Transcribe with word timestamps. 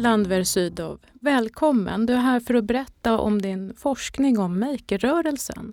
Landver 0.00 0.44
Sydow, 0.44 0.98
välkommen. 1.12 2.06
Du 2.06 2.12
är 2.12 2.18
här 2.18 2.40
för 2.40 2.54
att 2.54 2.64
berätta 2.64 3.18
om 3.18 3.42
din 3.42 3.74
forskning 3.76 4.38
om 4.38 4.60
makerrörelsen. 4.60 5.72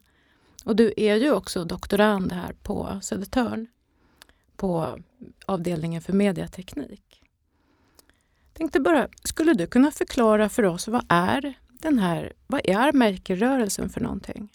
Och 0.65 0.75
du 0.75 0.93
är 0.97 1.15
ju 1.15 1.31
också 1.31 1.63
doktorand 1.63 2.31
här 2.31 2.53
på 2.63 2.99
Södertörn 3.01 3.67
på 4.55 4.99
avdelningen 5.45 6.01
för 6.01 6.13
mediateknik. 6.13 7.21
Tänkte 8.53 8.79
bara, 8.79 9.07
skulle 9.23 9.53
du 9.53 9.67
kunna 9.67 9.91
förklara 9.91 10.49
för 10.49 10.63
oss 10.63 10.87
vad 10.87 11.05
är 11.09 11.53
den 11.69 11.99
här, 11.99 12.33
vad 12.47 12.61
är 12.63 12.93
makerrörelsen 12.93 13.89
för 13.89 14.01
någonting? 14.01 14.49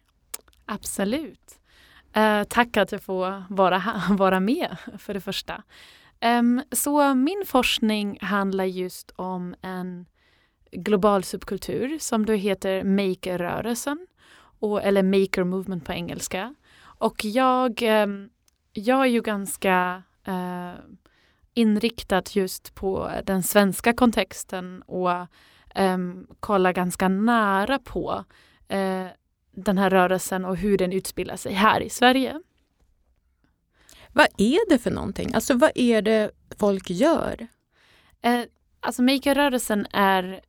Absolut. 0.67 1.59
Eh, 2.13 2.45
tack 2.45 2.77
att 2.77 2.93
jag 2.93 3.03
får 3.03 3.45
vara, 3.49 3.83
vara 4.11 4.41
med 4.41 4.77
för 4.99 5.15
det 5.15 5.21
första. 5.21 5.63
Um, 6.25 6.63
så 6.73 7.15
min 7.15 7.43
forskning 7.47 8.19
handlar 8.21 8.65
just 8.65 9.13
om 9.17 9.55
en 9.63 10.07
global 10.73 11.23
subkultur 11.23 11.99
som 11.99 12.27
då 12.27 12.33
heter 12.33 12.85
Maker-rörelsen 12.85 14.07
eller 14.83 15.03
Maker 15.03 15.45
Movement 15.45 15.85
på 15.85 15.93
engelska. 15.93 16.55
Och 16.83 17.25
jag, 17.25 17.83
um, 17.83 18.31
jag 18.73 19.01
är 19.01 19.07
ju 19.07 19.21
ganska 19.21 20.03
uh, 20.29 20.75
inriktad 21.55 22.23
just 22.31 22.75
på 22.75 23.11
den 23.25 23.43
svenska 23.43 23.93
kontexten 23.93 24.83
och 24.83 25.27
um, 25.75 26.27
kollar 26.41 26.73
ganska 26.73 27.09
nära 27.09 27.79
på 27.79 28.25
uh, 28.73 29.07
den 29.53 29.79
här 29.79 29.91
rörelsen 29.91 30.45
och 30.45 30.57
hur 30.57 30.79
den 30.79 30.93
utspelar 30.93 31.37
sig 31.37 31.53
här 31.53 31.81
i 31.81 31.91
Sverige. 31.91 32.41
Vad 34.13 34.27
är 34.39 34.69
det 34.69 34.79
för 34.79 34.91
någonting? 34.91 35.35
Alltså 35.35 35.55
vad 35.55 35.71
är 35.75 36.03
det 36.03 36.31
folk 36.59 36.91
gör? 36.91 37.47
Eh, 38.23 38.41
alltså 38.81 39.03
makerrörelsen 39.03 39.87
är 39.93 40.41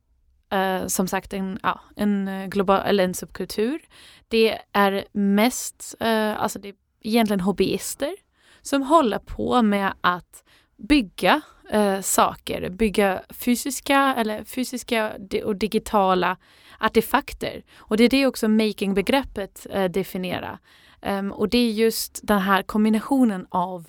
eh, 0.52 0.86
som 0.86 1.08
sagt 1.08 1.32
en, 1.32 1.58
ja, 1.62 1.80
en 1.96 2.30
global 2.50 2.80
eller 2.86 3.04
en 3.04 3.14
subkultur. 3.14 3.80
Det 4.28 4.58
är 4.72 5.04
mest, 5.12 5.94
eh, 6.00 6.42
alltså 6.42 6.58
det 6.58 6.68
är 6.68 6.74
egentligen 7.00 7.40
hobbyister 7.40 8.14
som 8.62 8.82
håller 8.82 9.18
på 9.18 9.62
med 9.62 9.92
att 10.00 10.44
bygga 10.76 11.40
eh, 11.70 12.00
saker, 12.00 12.70
bygga 12.70 13.22
fysiska 13.30 14.14
eller 14.18 14.44
fysiska 14.44 15.12
och 15.44 15.56
digitala 15.56 16.36
artefakter. 16.78 17.62
Och 17.76 17.96
det 17.96 18.04
är 18.04 18.08
det 18.08 18.26
också 18.26 18.48
making-begreppet 18.48 19.66
eh, 19.70 19.84
definierar. 19.84 20.58
Um, 21.04 21.32
och 21.32 21.48
det 21.48 21.58
är 21.58 21.70
just 21.70 22.20
den 22.22 22.40
här 22.40 22.62
kombinationen 22.62 23.46
av 23.48 23.86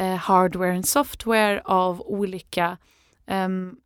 uh, 0.00 0.14
hardware 0.14 0.78
och 0.78 0.84
software 0.84 1.62
av 1.64 2.00
olika 2.00 2.78
um, 3.26 3.76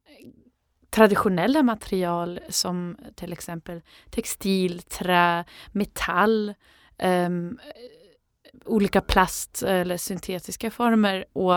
traditionella 0.91 1.62
material 1.62 2.41
som 2.48 2.97
till 3.14 3.33
exempel 3.33 3.81
textil, 4.11 4.83
trä, 4.83 5.45
metall, 5.72 6.55
um, 7.03 7.59
olika 8.64 9.00
plast 9.00 9.62
eller 9.62 9.97
syntetiska 9.97 10.70
former 10.70 11.25
och 11.33 11.55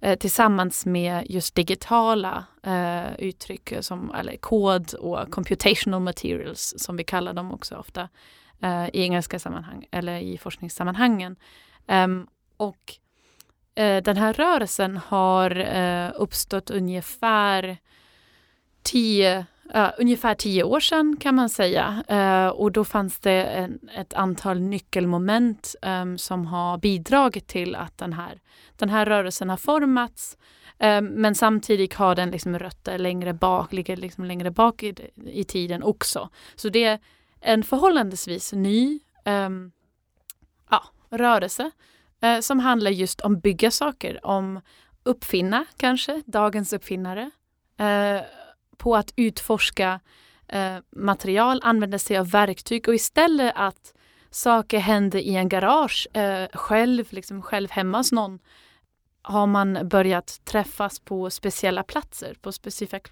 eh, 0.00 0.18
tillsammans 0.18 0.86
med 0.86 1.26
just 1.30 1.54
digitala 1.54 2.44
uh, 2.66 3.20
uttryck 3.20 3.72
som 3.80 4.14
eller 4.14 4.36
kod 4.36 4.94
och 4.94 5.30
computational 5.30 6.00
materials 6.00 6.74
som 6.78 6.96
vi 6.96 7.04
kallar 7.04 7.32
dem 7.32 7.52
också 7.52 7.76
ofta 7.76 8.08
eh, 8.62 8.88
i 8.88 9.02
engelska 9.02 9.38
sammanhang 9.38 9.86
eller 9.90 10.18
i 10.18 10.38
forskningssammanhangen. 10.38 11.36
Ehm, 11.86 12.26
och 12.56 12.94
eh, 13.74 14.02
den 14.02 14.16
här 14.16 14.32
rörelsen 14.32 14.96
har 14.96 15.56
eh, 15.56 16.10
uppstått 16.14 16.70
ungefär 16.70 17.78
tio, 18.82 19.46
uh, 19.76 19.90
ungefär 19.98 20.34
tio 20.34 20.62
år 20.62 20.80
sedan 20.80 21.16
kan 21.20 21.34
man 21.34 21.48
säga. 21.48 22.04
Uh, 22.10 22.48
och 22.48 22.72
då 22.72 22.84
fanns 22.84 23.18
det 23.18 23.42
en, 23.44 23.78
ett 23.96 24.14
antal 24.14 24.60
nyckelmoment 24.60 25.74
um, 25.82 26.18
som 26.18 26.46
har 26.46 26.78
bidragit 26.78 27.46
till 27.46 27.74
att 27.74 27.98
den 27.98 28.12
här, 28.12 28.40
den 28.76 28.88
här 28.88 29.06
rörelsen 29.06 29.50
har 29.50 29.56
formats. 29.56 30.38
Um, 30.78 31.06
men 31.06 31.34
samtidigt 31.34 31.94
har 31.94 32.14
den 32.14 32.30
liksom 32.30 32.58
rötter 32.58 32.98
längre 32.98 33.32
bak, 33.32 33.72
ligger 33.72 33.96
liksom 33.96 34.24
längre 34.24 34.50
bak 34.50 34.82
i, 34.82 34.94
i 35.26 35.44
tiden 35.44 35.82
också. 35.82 36.28
Så 36.56 36.68
det 36.68 37.00
en 37.40 37.62
förhållandevis 37.62 38.52
ny 38.52 39.00
um, 39.24 39.72
ja, 40.70 40.84
rörelse 41.10 41.70
uh, 42.24 42.40
som 42.40 42.58
handlar 42.60 42.90
just 42.90 43.20
om 43.20 43.40
bygga 43.40 43.70
saker, 43.70 44.26
om 44.26 44.60
uppfinna 45.02 45.64
kanske, 45.76 46.22
dagens 46.26 46.72
uppfinnare, 46.72 47.30
uh, 47.80 48.22
på 48.76 48.96
att 48.96 49.12
utforska 49.16 50.00
uh, 50.54 50.78
material, 50.90 51.60
använda 51.62 51.98
sig 51.98 52.18
av 52.18 52.30
verktyg 52.30 52.88
och 52.88 52.94
istället 52.94 53.52
att 53.56 53.94
saker 54.30 54.78
händer 54.78 55.18
i 55.18 55.36
en 55.36 55.48
garage 55.48 56.08
själv, 56.52 57.04
liksom 57.10 57.42
själv 57.42 57.70
hemma 57.70 57.98
hos 57.98 58.12
någon 58.12 58.38
har 59.28 59.46
man 59.46 59.88
börjat 59.88 60.40
träffas 60.44 61.00
på 61.00 61.30
speciella 61.30 61.82
platser, 61.82 62.34
på 62.40 62.52
specifika, 62.52 63.10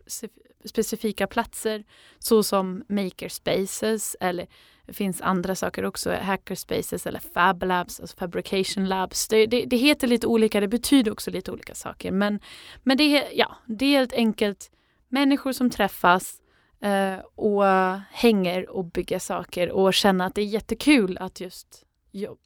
specifika 0.65 1.27
platser 1.27 1.84
såsom 2.19 2.84
makerspaces 2.88 4.16
eller 4.21 4.47
det 4.87 4.93
finns 4.93 5.21
andra 5.21 5.54
saker 5.54 5.84
också, 5.84 6.12
hackerspaces 6.22 7.06
eller 7.06 7.21
fab 7.34 7.62
labs, 7.62 8.00
alltså 8.00 8.16
fabrication 8.16 8.88
labs. 8.88 9.28
Det, 9.28 9.47
det, 9.47 9.65
det, 9.65 9.77
heter 9.77 10.06
lite 10.06 10.27
olika, 10.27 10.60
det 10.60 10.69
betyder 10.69 11.12
också 11.12 11.31
lite 11.31 11.53
olika 11.53 11.75
saker. 11.75 12.12
Men, 12.12 12.41
men 12.83 12.97
det, 12.97 13.03
är, 13.03 13.28
ja, 13.33 13.56
det 13.66 13.84
är 13.84 13.98
helt 13.98 14.12
enkelt 14.12 14.71
människor 15.09 15.53
som 15.53 15.71
träffas 15.71 16.41
eh, 16.81 17.19
och 17.34 17.65
hänger 18.10 18.71
och 18.71 18.84
bygger 18.84 19.19
saker 19.19 19.71
och 19.71 19.94
känner 19.94 20.27
att 20.27 20.34
det 20.34 20.41
är 20.41 20.47
jättekul 20.47 21.19
att 21.21 21.41
just 21.41 21.84
jobba 22.12 22.41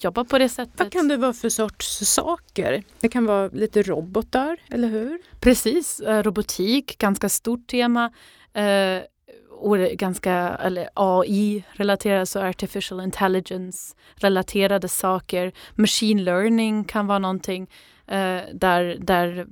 jobba 0.00 0.24
på 0.24 0.38
det 0.38 0.48
sättet. 0.48 0.80
Vad 0.80 0.92
kan 0.92 1.08
det 1.08 1.16
vara 1.16 1.32
för 1.32 1.48
sorts 1.48 1.98
saker? 1.98 2.82
Det 3.00 3.08
kan 3.08 3.26
vara 3.26 3.48
lite 3.48 3.82
robotar, 3.82 4.56
eller 4.70 4.88
hur? 4.88 5.18
Precis, 5.40 6.00
eh, 6.00 6.22
robotik, 6.22 6.98
ganska 6.98 7.28
stort 7.28 7.66
tema. 7.66 8.12
Eh, 8.52 9.02
och 9.50 9.78
ganska, 9.78 10.32
eller 10.62 10.88
AI-relaterat, 10.94 12.28
så 12.28 12.40
artificial 12.40 13.00
intelligence-relaterade 13.00 14.88
saker. 14.88 15.52
Machine 15.74 16.24
learning 16.24 16.84
kan 16.84 17.06
vara 17.06 17.18
någonting 17.18 17.70
eh, 18.06 18.40
där, 18.52 18.96
där 19.00 19.46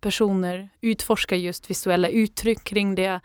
personer 0.00 0.68
utforskar 0.80 1.36
just 1.36 1.70
visuella 1.70 2.08
uttryck 2.08 2.64
kring 2.64 2.94
det. 2.94 3.20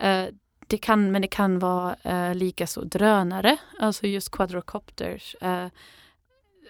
Eh, 0.00 0.24
det 0.66 0.78
kan, 0.78 1.12
men 1.12 1.22
det 1.22 1.28
kan 1.28 1.58
vara 1.58 1.96
eh, 2.02 2.34
lika 2.34 2.66
så 2.66 2.80
drönare, 2.80 3.56
alltså 3.78 4.06
just 4.06 4.30
quadrocopters. 4.30 5.36
Eh, 5.40 5.66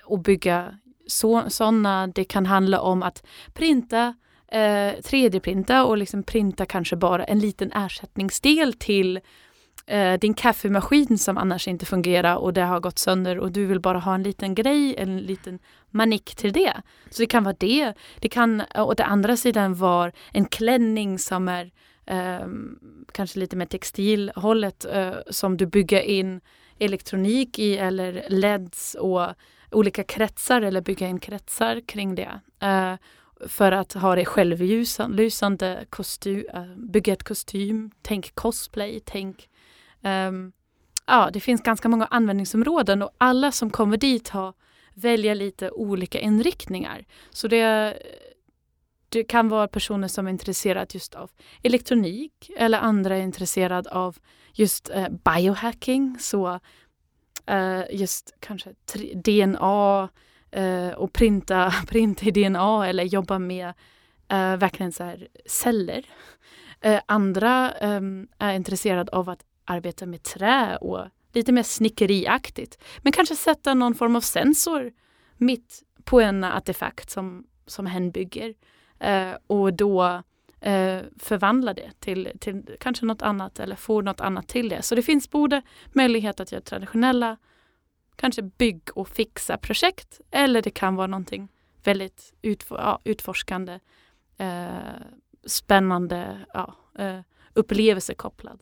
och 0.05 0.19
bygga 0.19 0.75
sådana. 1.07 2.07
Det 2.07 2.25
kan 2.25 2.47
handla 2.47 2.81
om 2.81 3.03
att 3.03 3.27
printa, 3.53 4.15
eh, 4.49 4.93
3D-printa 5.03 5.85
och 5.85 5.99
liksom 5.99 6.23
printa 6.23 6.67
kanske 6.67 6.97
bara 6.97 7.25
en 7.25 7.39
liten 7.39 7.73
ersättningsdel 7.73 8.73
till 8.73 9.21
eh, 9.87 10.19
din 10.19 10.35
kaffemaskin 10.35 11.19
som 11.19 11.39
annars 11.39 11.69
inte 11.69 11.87
fungerar 11.87 12.37
och 12.37 12.53
det 12.53 12.63
har 12.63 12.81
gått 12.81 12.99
sönder 12.99 13.39
och 13.39 13.53
du 13.53 13.67
vill 13.67 13.81
bara 13.81 13.99
ha 13.99 14.15
en 14.15 14.23
liten 14.23 14.55
grej, 14.55 14.95
en 14.99 15.19
liten 15.19 15.59
manik 15.91 16.35
till 16.35 16.53
det. 16.53 16.73
Så 17.11 17.23
det 17.23 17.27
kan 17.27 17.45
vara 17.45 17.57
det. 17.59 17.93
Det 18.21 18.29
kan 18.29 18.63
å 18.75 18.95
andra 18.99 19.37
sidan 19.37 19.75
vara 19.75 20.13
en 20.33 20.45
klänning 20.45 21.19
som 21.19 21.49
är 21.49 21.71
eh, 22.07 22.47
kanske 23.13 23.39
lite 23.39 23.57
mer 23.57 23.67
textilhållet 23.67 24.85
eh, 24.85 25.15
som 25.31 25.57
du 25.57 25.67
bygger 25.67 26.01
in 26.01 26.41
elektronik 26.79 27.59
i 27.59 27.77
eller 27.77 28.27
LEDs 28.29 28.95
och 28.95 29.27
olika 29.71 30.05
kretsar 30.05 30.63
eller 30.63 30.81
bygga 30.81 31.09
in 31.09 31.21
kretsar 31.21 31.81
kring 31.87 32.15
det. 32.15 32.41
Eh, 32.61 32.95
för 33.49 33.73
att 33.73 33.93
ha 33.93 34.15
det 34.15 34.25
självlysande 34.25 35.85
kostym, 35.91 36.45
eh, 36.55 36.65
bygga 36.77 37.13
ett 37.13 37.25
kostym, 37.25 37.91
tänk 38.03 38.35
cosplay, 38.35 39.01
tänk 39.05 39.49
ehm, 40.03 40.53
Ja, 41.07 41.31
det 41.33 41.41
finns 41.41 41.63
ganska 41.63 41.89
många 41.89 42.07
användningsområden 42.07 43.03
och 43.03 43.11
alla 43.19 43.53
som 43.53 43.71
kommer 43.71 43.97
dit 43.97 44.29
har 44.29 44.55
välja 44.95 45.35
lite 45.35 45.71
olika 45.71 46.21
inriktningar. 46.21 47.05
Så 47.31 47.49
det 47.49 47.97
det 49.09 49.25
kan 49.25 49.49
vara 49.49 49.69
personer 49.69 50.09
som 50.09 50.27
är 50.27 50.31
intresserade 50.31 50.87
just 50.91 51.15
av 51.15 51.31
elektronik 51.63 52.51
eller 52.57 52.79
andra 52.79 53.17
är 53.17 53.23
intresserade 53.23 53.91
av 53.91 54.17
just 54.53 54.91
eh, 54.91 55.09
biohacking. 55.09 56.17
Så 56.21 56.61
eh, 57.47 57.83
just 57.91 58.35
kanske 58.41 58.71
DNA 59.15 60.09
eh, 60.51 60.91
och 60.91 61.13
printa, 61.13 61.75
printa 61.89 62.27
i 62.27 62.31
DNA 62.31 62.87
eller 62.87 63.05
jobba 63.05 63.39
med 63.39 63.69
eh, 64.29 64.57
verkligen 64.57 64.93
så 64.93 65.05
här 65.05 65.29
celler. 65.47 66.07
Eh, 66.81 67.01
andra 67.07 67.71
ehm, 67.71 68.29
är 68.39 68.53
intresserade 68.55 69.13
av 69.13 69.31
att 69.31 69.45
arbeta 69.65 70.07
med 70.07 70.23
trä 70.23 70.77
och 70.77 71.07
lite 71.33 71.53
mer 71.53 71.63
snickeriaktigt. 71.63 72.79
Men 72.99 73.13
kanske 73.13 73.37
sätta 73.37 73.75
någon 73.75 73.95
form 73.95 74.17
av 74.17 74.21
sensor 74.21 74.93
mitt 75.37 75.83
på 76.05 76.21
en 76.21 76.45
artefakt 76.45 77.11
som, 77.11 77.47
som 77.67 77.87
hen 77.87 78.11
bygger. 78.11 78.55
Eh, 78.99 79.33
och 79.47 79.75
då 79.75 80.23
eh, 80.61 81.01
förvandla 81.19 81.75
det 81.75 81.91
till, 82.01 82.33
till 82.41 82.77
kanske 82.81 83.07
något 83.07 83.23
annat 83.23 83.61
eller 83.61 83.77
få 83.77 84.01
något 84.01 84.21
annat 84.21 84.49
till 84.49 84.69
det. 84.69 84.83
Så 84.83 84.95
det 84.95 85.03
finns 85.03 85.31
både 85.31 85.63
möjlighet 85.93 86.41
att 86.41 86.53
göra 86.53 86.63
traditionella 86.63 87.37
kanske 88.17 88.43
bygg 88.43 88.83
och 88.95 89.09
fixa 89.09 89.57
projekt 89.57 90.21
eller 90.31 90.63
det 90.63 90.71
kan 90.71 90.97
vara 90.97 91.07
någonting 91.07 91.49
väldigt 91.85 92.35
utfor 92.43 92.79
ja, 92.79 93.01
utforskande, 93.05 93.81
eh, 94.39 94.69
spännande, 95.47 96.47
ja, 96.55 96.75
eh, 96.99 97.21
upplevelsekopplad. 97.53 98.61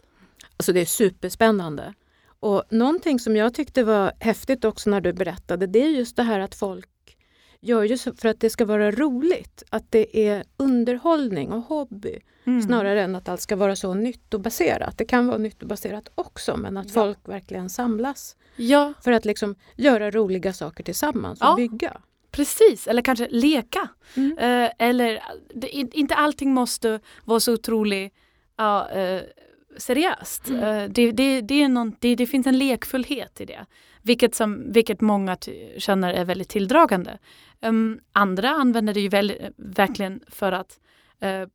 Alltså 0.56 0.72
det 0.72 0.80
är 0.80 0.86
superspännande. 0.86 1.94
Och 2.40 2.62
någonting 2.70 3.18
som 3.18 3.36
jag 3.36 3.54
tyckte 3.54 3.84
var 3.84 4.12
häftigt 4.20 4.64
också 4.64 4.90
när 4.90 5.00
du 5.00 5.12
berättade, 5.12 5.66
det 5.66 5.78
är 5.78 5.88
just 5.88 6.16
det 6.16 6.22
här 6.22 6.40
att 6.40 6.54
folk 6.54 6.88
gör 7.64 7.82
ju 7.82 7.96
för 7.96 8.26
att 8.26 8.40
det 8.40 8.50
ska 8.50 8.64
vara 8.64 8.90
roligt. 8.90 9.62
Att 9.70 9.84
det 9.90 10.28
är 10.28 10.44
underhållning 10.56 11.52
och 11.52 11.62
hobby 11.62 12.18
mm. 12.44 12.62
snarare 12.62 13.02
än 13.02 13.14
att 13.14 13.28
allt 13.28 13.40
ska 13.40 13.56
vara 13.56 13.76
så 13.76 13.94
nyttobaserat. 13.94 14.98
Det 14.98 15.04
kan 15.04 15.26
vara 15.26 15.38
nyttobaserat 15.38 16.08
också 16.14 16.56
men 16.56 16.76
att 16.76 16.86
ja. 16.86 16.92
folk 16.92 17.18
verkligen 17.28 17.70
samlas 17.70 18.36
ja. 18.56 18.92
för 19.00 19.12
att 19.12 19.24
liksom 19.24 19.54
göra 19.76 20.10
roliga 20.10 20.52
saker 20.52 20.84
tillsammans 20.84 21.40
och 21.40 21.46
ja. 21.46 21.56
bygga. 21.56 22.00
Precis, 22.30 22.86
eller 22.86 23.02
kanske 23.02 23.28
leka. 23.30 23.88
Mm. 24.14 24.38
Eh, 24.38 24.70
eller 24.78 25.22
det, 25.54 25.68
inte 25.72 26.14
allting 26.14 26.54
måste 26.54 27.00
vara 27.24 27.40
så 27.40 27.52
otroligt 27.52 28.14
ja, 28.56 28.90
eh, 28.90 29.22
seriöst. 29.76 30.48
Mm. 30.48 30.62
Eh, 30.62 30.90
det, 30.90 31.12
det, 31.12 31.40
det, 31.40 31.62
är 31.62 31.68
någon, 31.68 31.96
det, 31.98 32.26
finns 32.26 32.46
en 32.46 32.58
lekfullhet 32.58 33.40
i 33.40 33.44
det. 33.44 33.66
Vilket, 34.06 34.34
som, 34.34 34.72
vilket 34.72 35.00
många 35.00 35.36
känner 35.78 36.14
är 36.14 36.24
väldigt 36.24 36.48
tilldragande. 36.48 37.18
Um, 37.62 38.00
andra 38.12 38.50
använder 38.50 38.94
det 38.94 39.00
ju 39.00 39.08
väl, 39.08 39.32
verkligen 39.56 40.20
för 40.28 40.52
att 40.52 40.80
uh, 41.24 41.48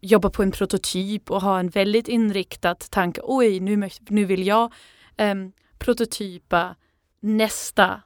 jobba 0.00 0.30
på 0.30 0.42
en 0.42 0.50
prototyp 0.50 1.30
och 1.30 1.42
ha 1.42 1.60
en 1.60 1.68
väldigt 1.68 2.08
inriktad 2.08 2.74
tanke. 2.74 3.20
Oj, 3.24 3.60
nu, 3.60 3.88
nu 4.08 4.24
vill 4.24 4.46
jag 4.46 4.72
um, 5.18 5.52
prototypa 5.78 6.76
nästa 7.20 8.02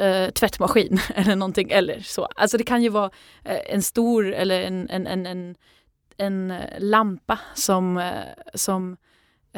uh, 0.00 0.30
tvättmaskin 0.30 1.00
eller 1.14 1.36
någonting 1.36 1.70
eller 1.70 2.00
så. 2.00 2.24
Alltså 2.24 2.58
det 2.58 2.64
kan 2.64 2.82
ju 2.82 2.88
vara 2.88 3.06
uh, 3.06 3.58
en 3.66 3.82
stor 3.82 4.32
eller 4.32 4.60
en, 4.60 4.90
en, 4.90 5.06
en, 5.06 5.26
en, 5.26 5.56
en 6.16 6.52
lampa 6.78 7.38
som, 7.54 8.12
som 8.54 8.96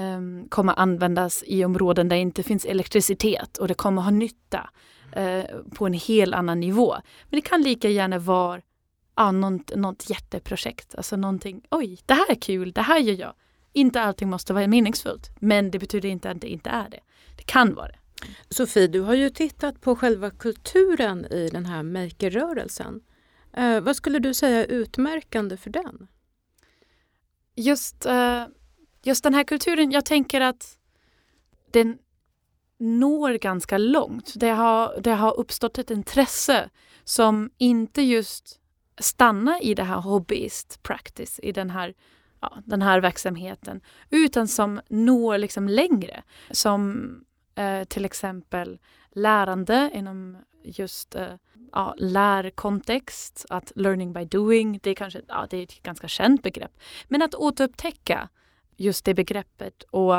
um, 0.01 0.49
kommer 0.49 0.79
användas 0.79 1.45
i 1.47 1.65
områden 1.65 2.09
där 2.09 2.17
det 2.17 2.23
inte 2.23 2.43
finns 2.43 2.65
elektricitet 2.65 3.59
och 3.59 3.69
det 3.69 3.75
kommer 3.75 4.03
ha 4.03 4.11
nytta 4.11 4.71
uh, 5.17 5.63
på 5.75 5.87
en 5.87 5.93
helt 5.93 6.35
annan 6.35 6.61
nivå. 6.61 6.95
Men 7.31 7.41
det 7.41 7.49
kan 7.49 7.63
lika 7.63 7.89
gärna 7.89 8.19
vara 8.19 8.61
ja, 9.17 9.33
något, 9.33 9.77
något 9.77 10.11
jätteprojekt, 10.11 10.95
alltså 10.95 11.17
någonting, 11.17 11.63
oj, 11.71 11.99
det 12.07 12.15
här 12.15 12.31
är 12.31 12.35
kul, 12.35 12.73
det 12.73 12.83
här 12.83 12.99
gör 12.99 13.15
jag. 13.15 13.35
Inte 13.73 14.01
allting 14.01 14.31
måste 14.31 14.53
vara 14.53 14.67
meningsfullt, 14.67 15.31
men 15.41 15.71
det 15.71 15.79
betyder 15.79 16.09
inte 16.09 16.31
att 16.31 16.41
det 16.41 16.49
inte 16.49 16.71
är 16.71 16.91
det. 16.91 17.01
Det 17.37 17.43
kan 17.43 17.75
vara 17.75 17.89
det. 17.89 17.99
Sofie, 18.49 18.87
du 18.87 19.01
har 19.01 19.15
ju 19.15 19.31
tittat 19.31 19.81
på 19.81 19.97
själva 19.97 20.31
kulturen 20.31 21.25
i 21.25 21.49
den 21.49 21.67
här 21.67 21.83
makerrörelsen. 21.83 23.01
Eh, 23.53 23.81
vad 23.81 23.97
skulle 23.97 24.19
du 24.19 24.35
säga 24.35 24.61
är 24.61 24.67
utmärkande 24.67 25.57
för 25.57 25.71
den? 25.71 26.09
Just 27.57 28.07
eh, 28.07 28.45
just 29.03 29.25
den 29.25 29.35
här 29.35 29.45
kulturen, 29.45 29.91
jag 29.91 30.05
tänker 30.05 30.41
att 30.41 30.79
den 31.71 31.99
når 32.79 33.33
ganska 33.33 33.79
långt. 33.79 34.33
Det 34.37 34.51
har, 34.51 35.01
det 35.01 35.11
har 35.11 35.39
uppstått 35.39 35.79
ett 35.79 35.91
intresse 35.91 36.71
som 37.05 37.51
inte 37.59 38.03
just 38.03 38.61
stannar 38.99 39.65
i 39.65 39.75
det 39.75 39.83
här 39.83 40.01
hobbyist 40.01 40.83
practice, 40.83 41.41
i 41.43 41.53
den 41.53 41.71
här, 41.71 41.95
ja, 42.41 42.59
den 42.65 42.83
här 42.83 43.01
verksamheten, 43.01 43.81
utan 44.11 44.49
som 44.49 44.81
når 44.89 45.39
liksom 45.39 45.69
längre. 45.69 46.23
Som 46.51 47.11
eh, 47.55 47.85
till 47.85 48.05
exempel 48.05 48.79
lärande 49.11 49.91
inom 49.95 50.37
just 50.63 51.15
eh, 51.15 51.35
ja, 51.73 51.95
lärkontext, 51.99 53.47
att 53.49 53.73
learning 53.75 54.13
by 54.13 54.25
doing, 54.25 54.81
det 54.83 54.91
är 54.91 54.95
kanske 54.95 55.21
ja, 55.29 55.47
det 55.51 55.57
är 55.57 55.63
ett 55.63 55.83
ganska 55.83 56.09
känt 56.09 56.43
begrepp. 56.43 56.73
Men 57.09 57.23
att 57.23 57.35
återupptäcka 57.35 58.29
just 58.81 59.05
det 59.05 59.15
begreppet 59.15 59.83
och, 59.83 60.15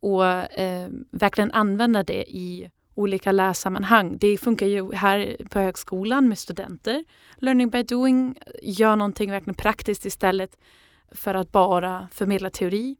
och 0.00 0.26
eh, 0.26 0.88
verkligen 1.10 1.52
använda 1.52 2.02
det 2.02 2.30
i 2.30 2.70
olika 2.94 3.32
lärsammanhang. 3.32 4.18
Det 4.18 4.38
funkar 4.38 4.66
ju 4.66 4.92
här 4.92 5.36
på 5.50 5.58
högskolan 5.58 6.28
med 6.28 6.38
studenter. 6.38 7.04
Learning 7.36 7.70
by 7.70 7.82
doing 7.82 8.38
gör 8.62 8.96
någonting 8.96 9.30
verkligen 9.30 9.54
praktiskt 9.54 10.06
istället 10.06 10.56
för 11.10 11.34
att 11.34 11.52
bara 11.52 12.08
förmedla 12.12 12.50
teori. 12.50 12.96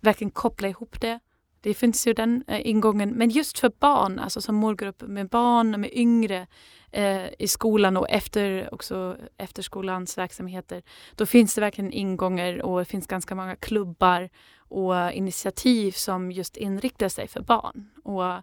Verkligen 0.00 0.30
koppla 0.30 0.68
ihop 0.68 1.00
det. 1.00 1.20
Det 1.60 1.74
finns 1.74 2.06
ju 2.06 2.12
den 2.12 2.44
eh, 2.46 2.66
ingången. 2.66 3.10
Men 3.10 3.30
just 3.30 3.58
för 3.58 3.72
barn, 3.78 4.18
alltså 4.18 4.40
som 4.40 4.54
målgrupp 4.54 5.02
med 5.02 5.28
barn, 5.28 5.80
med 5.80 5.90
yngre 5.92 6.46
eh, 6.90 7.26
i 7.38 7.48
skolan 7.48 7.96
och 7.96 8.10
efter 8.10 8.74
också 8.74 9.16
efterskolans 9.36 10.18
verksamheter. 10.18 10.82
Då 11.14 11.26
finns 11.26 11.54
det 11.54 11.60
verkligen 11.60 11.92
ingångar 11.92 12.62
och 12.62 12.78
det 12.78 12.84
finns 12.84 13.06
ganska 13.06 13.34
många 13.34 13.56
klubbar 13.56 14.28
och 14.58 15.12
initiativ 15.12 15.92
som 15.92 16.32
just 16.32 16.56
inriktar 16.56 17.08
sig 17.08 17.28
för 17.28 17.40
barn. 17.40 17.90
Och, 18.04 18.42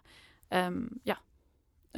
um, 0.58 0.98
ja. 1.02 1.16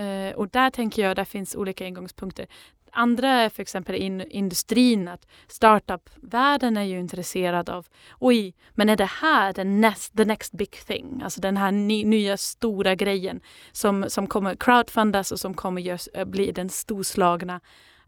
Uh, 0.00 0.34
och 0.34 0.48
där 0.48 0.70
tänker 0.70 1.02
jag, 1.02 1.16
där 1.16 1.24
finns 1.24 1.56
olika 1.56 1.86
ingångspunkter. 1.86 2.46
Andra 2.92 3.28
är 3.28 3.48
för 3.48 3.62
exempel 3.62 3.94
in, 3.94 4.20
industrin, 4.20 5.08
att 5.08 5.26
startup-världen 5.48 6.76
är 6.76 6.82
ju 6.82 6.98
intresserad 6.98 7.70
av 7.70 7.86
oj, 8.18 8.54
men 8.70 8.88
är 8.88 8.96
det 8.96 9.04
här 9.04 9.52
the 9.52 9.64
next, 9.64 10.16
the 10.16 10.24
next 10.24 10.52
big 10.52 10.70
thing? 10.70 11.20
Alltså 11.24 11.40
den 11.40 11.56
här 11.56 11.72
ny, 11.72 12.04
nya 12.04 12.36
stora 12.36 12.94
grejen 12.94 13.40
som, 13.72 14.04
som 14.08 14.26
kommer 14.26 14.54
crowdfundas 14.54 15.32
och 15.32 15.40
som 15.40 15.54
kommer 15.54 15.80
görs, 15.80 16.08
eh, 16.14 16.24
bli 16.24 16.52
den 16.52 16.68
storslagna 16.68 17.60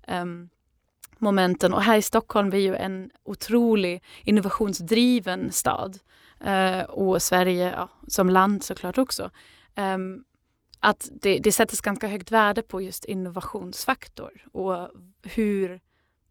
um, 0.09 0.49
momenten. 1.19 1.75
Och 1.75 1.83
här 1.83 1.97
i 1.97 2.03
Stockholm, 2.03 2.51
vi 2.51 2.59
är 2.59 2.63
ju 2.63 2.77
en 2.77 3.11
otrolig 3.25 4.03
innovationsdriven 4.25 5.53
stad. 5.53 5.99
Uh, 6.47 6.83
och 6.83 7.23
Sverige 7.23 7.73
ja, 7.77 7.89
som 8.09 8.31
land 8.31 8.63
såklart 8.63 8.99
också. 8.99 9.31
Um, 9.77 10.25
att 10.81 11.09
det, 11.13 11.39
det 11.39 11.53
sätts 11.53 11.81
ganska 11.81 12.09
högt 12.09 12.31
värde 12.31 12.63
på 12.63 12.83
just 12.83 13.05
innovationsfaktor 13.05 14.47
och 14.53 14.91
hur 15.23 15.81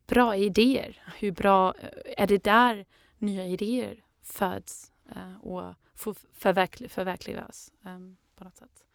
bra 0.08 0.36
idéer, 0.36 1.03
hur 1.20 1.32
bra 1.32 1.74
är 2.18 2.27
det 2.27 2.44
där 2.44 2.86
nya 3.18 3.46
idéer 3.46 4.03
föds 4.24 4.91
uh, 5.15 5.38
och 5.41 5.75
förverklig, 6.34 6.91
förverkligas 6.91 7.72
um, 7.86 8.18
på 8.36 8.44
något 8.44 8.58
sätt. 8.58 8.86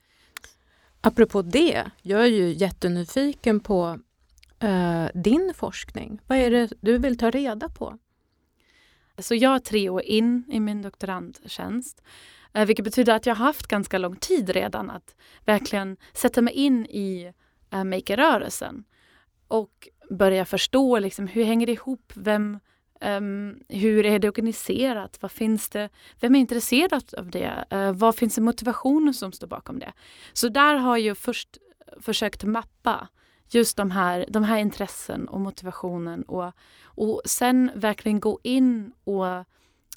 Apropå 1.00 1.42
det, 1.42 1.90
jag 2.02 2.22
är 2.22 2.26
ju 2.26 2.52
jättenyfiken 2.52 3.60
på 3.60 3.98
uh, 4.64 5.06
din 5.14 5.52
forskning. 5.56 6.20
Vad 6.26 6.38
är 6.38 6.50
det 6.50 6.72
du 6.80 6.98
vill 6.98 7.18
ta 7.18 7.30
reda 7.30 7.68
på? 7.68 7.98
Så 9.18 9.34
jag 9.34 9.54
är 9.54 9.58
tre 9.58 9.88
år 9.88 10.02
in 10.02 10.44
i 10.48 10.60
min 10.60 10.82
doktorandtjänst 10.82 12.02
Eh, 12.02 12.43
Eh, 12.54 12.66
vilket 12.66 12.84
betyder 12.84 13.14
att 13.14 13.26
jag 13.26 13.34
har 13.34 13.46
haft 13.46 13.66
ganska 13.66 13.98
lång 13.98 14.16
tid 14.16 14.50
redan 14.50 14.90
att 14.90 15.14
verkligen 15.44 15.96
sätta 16.12 16.42
mig 16.42 16.54
in 16.54 16.86
i 16.86 17.32
eh, 17.70 17.84
maker-rörelsen. 17.84 18.84
Och 19.48 19.88
börja 20.10 20.44
förstå 20.44 20.98
liksom, 20.98 21.26
hur 21.26 21.44
hänger 21.44 21.66
det 21.66 21.72
ihop? 21.72 22.12
Vem, 22.14 22.58
um, 23.00 23.58
hur 23.68 24.06
är 24.06 24.18
det 24.18 24.28
organiserat? 24.28 25.18
Vad 25.20 25.32
finns 25.32 25.68
det? 25.68 25.88
Vem 26.20 26.34
är 26.34 26.40
intresserad 26.40 27.14
av 27.18 27.30
det? 27.30 27.64
Uh, 27.72 27.92
vad 27.92 28.16
finns 28.16 28.34
det 28.34 28.40
motivation 28.40 29.14
som 29.14 29.32
står 29.32 29.46
bakom 29.46 29.78
det? 29.78 29.92
Så 30.32 30.48
där 30.48 30.74
har 30.74 30.96
jag 30.96 31.18
först 31.18 31.58
försökt 32.00 32.44
mappa 32.44 33.08
just 33.48 33.76
de 33.76 33.90
här, 33.90 34.26
de 34.28 34.44
här 34.44 34.58
intressen 34.58 35.28
och 35.28 35.40
motivationen 35.40 36.22
och, 36.22 36.52
och 36.84 37.22
sen 37.24 37.70
verkligen 37.74 38.20
gå 38.20 38.40
in 38.42 38.92
och 39.04 39.26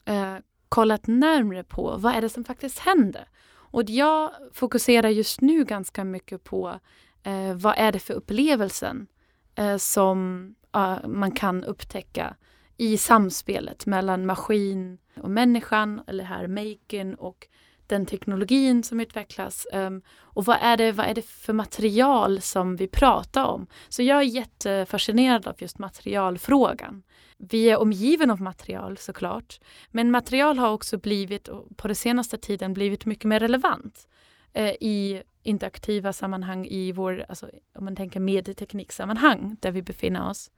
uh, 0.10 0.36
kollat 0.70 1.08
närmre 1.08 1.64
på 1.64 1.98
vad 1.98 2.16
är 2.16 2.22
det 2.22 2.30
som 2.30 2.44
faktiskt 2.44 2.80
händer. 2.80 3.28
Och 3.50 3.84
jag 3.90 4.32
fokuserar 4.54 5.10
just 5.10 5.42
nu 5.42 5.66
ganska 5.66 6.04
mycket 6.04 6.44
på 6.44 6.80
eh, 7.24 7.54
vad 7.54 7.74
är 7.78 7.92
det 7.92 8.00
för 8.00 8.14
upplevelsen 8.14 9.08
eh, 9.56 9.78
som 9.78 10.56
eh, 10.76 11.08
man 11.08 11.32
kan 11.32 11.64
upptäcka 11.64 12.36
i 12.78 12.98
samspelet 12.98 13.86
mellan 13.86 14.26
maskin 14.26 14.98
och 15.22 15.30
människan, 15.30 16.02
eller 16.08 16.24
här 16.24 16.48
maken 16.48 17.16
och 17.16 17.48
den 17.88 18.06
teknologin 18.06 18.84
som 18.84 19.00
utvecklas. 19.00 19.68
Um, 19.74 20.02
och 20.20 20.46
vad 20.46 20.58
är, 20.62 20.78
det, 20.78 20.92
vad 20.92 21.06
är 21.06 21.14
det 21.14 21.26
för 21.26 21.54
material 21.54 22.42
som 22.42 22.76
vi 22.76 22.88
pratar 22.88 23.46
om? 23.46 23.68
Så 23.90 24.04
jag 24.04 24.18
är 24.18 24.24
jättefascinerad 24.24 25.48
av 25.48 25.56
just 25.58 25.80
materialfrågan. 25.80 27.04
Vi 27.38 27.70
är 27.70 27.78
omgiven 27.78 28.32
av 28.32 28.42
material 28.42 28.98
såklart. 28.98 29.60
Men 29.92 30.12
material 30.12 30.60
har 30.60 30.70
också 30.70 30.98
blivit, 30.98 31.50
på 31.76 31.88
den 31.88 31.96
senaste 31.96 32.38
tiden, 32.38 32.74
blivit 32.74 33.06
mycket 33.06 33.26
mer 33.26 33.40
relevant 33.40 34.08
eh, 34.54 34.70
i 34.70 35.24
interaktiva 35.44 36.14
sammanhang 36.14 36.66
i 36.66 36.92
vår, 36.92 37.26
alltså, 37.30 37.50
om 37.76 37.86
man 37.86 37.96
tänker 37.96 38.20
medietekniksammanhang 38.20 39.58
där 39.60 39.72
vi 39.72 39.82
befinner 39.82 40.30
oss 40.30 40.52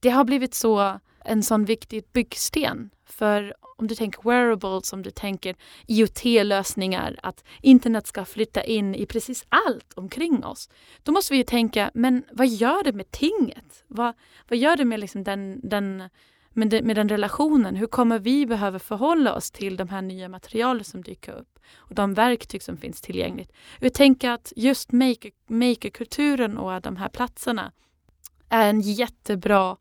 det 0.00 0.10
har 0.10 0.24
blivit 0.24 0.54
så 0.54 1.00
en 1.24 1.42
sån 1.42 1.64
viktig 1.64 2.04
byggsten 2.12 2.90
för 3.04 3.54
om 3.80 3.86
du 3.86 3.94
tänker 3.94 4.22
wearables, 4.22 4.92
om 4.92 5.02
du 5.02 5.10
tänker 5.10 5.56
IoT-lösningar, 5.86 7.16
att 7.22 7.44
internet 7.62 8.06
ska 8.06 8.24
flytta 8.24 8.64
in 8.64 8.94
i 8.94 9.06
precis 9.06 9.44
allt 9.48 9.92
omkring 9.94 10.44
oss. 10.44 10.68
Då 11.02 11.12
måste 11.12 11.32
vi 11.32 11.38
ju 11.38 11.44
tänka, 11.44 11.90
men 11.94 12.24
vad 12.32 12.48
gör 12.48 12.84
det 12.84 12.92
med 12.92 13.10
tinget? 13.10 13.84
Vad, 13.86 14.14
vad 14.48 14.58
gör 14.58 14.76
det 14.76 14.84
med, 14.84 15.00
liksom 15.00 15.24
den, 15.24 15.60
den, 15.62 16.08
med, 16.50 16.68
de, 16.68 16.82
med 16.82 16.96
den 16.96 17.08
relationen? 17.08 17.76
Hur 17.76 17.86
kommer 17.86 18.18
vi 18.18 18.46
behöva 18.46 18.78
förhålla 18.78 19.34
oss 19.34 19.50
till 19.50 19.76
de 19.76 19.88
här 19.88 20.02
nya 20.02 20.28
materialen 20.28 20.84
som 20.84 21.02
dyker 21.02 21.32
upp 21.32 21.58
och 21.76 21.94
de 21.94 22.14
verktyg 22.14 22.62
som 22.62 22.76
finns 22.76 23.00
tillgängligt? 23.00 23.52
Jag 23.78 23.94
tänker 23.94 24.30
att 24.30 24.52
just 24.56 24.92
maker, 24.92 25.30
makerkulturen 25.46 26.58
och 26.58 26.80
de 26.80 26.96
här 26.96 27.08
platserna 27.08 27.72
är 28.48 28.70
en 28.70 28.80
jättebra 28.80 29.76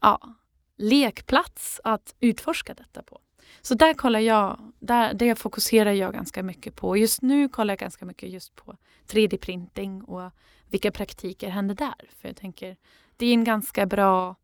ja, 0.00 0.34
lekplats 0.76 1.80
att 1.84 2.14
utforska 2.20 2.74
detta 2.74 3.02
på. 3.02 3.20
Så 3.62 3.74
där 3.74 3.94
kollar 3.94 4.20
jag, 4.20 4.72
där, 4.78 5.14
det 5.14 5.34
fokuserar 5.34 5.92
jag 5.92 6.12
ganska 6.12 6.42
mycket 6.42 6.76
på. 6.76 6.96
Just 6.96 7.22
nu 7.22 7.48
kollar 7.48 7.72
jag 7.72 7.78
ganska 7.78 8.04
mycket 8.04 8.30
just 8.30 8.54
på 8.56 8.76
3D-printing 9.08 10.02
och 10.02 10.32
vilka 10.68 10.90
praktiker 10.90 11.48
händer 11.48 11.74
där. 11.74 12.10
För 12.20 12.28
jag 12.28 12.36
tänker, 12.36 12.76
det 13.16 13.26
är 13.26 13.32
en 13.32 13.44
ganska 13.44 13.86
bra 13.86 14.36